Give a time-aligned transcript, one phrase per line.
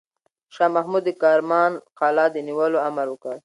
[0.53, 3.37] شاه محمود د کرمان قلعه د نیولو امر وکړ.